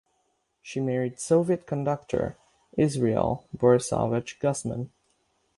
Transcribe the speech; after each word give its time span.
She 0.63 0.79
married 0.79 1.19
Soviet 1.19 1.67
conductor 1.67 2.35
Israel 2.75 3.45
Borisovich 3.55 4.39
Gusman. 4.39 4.89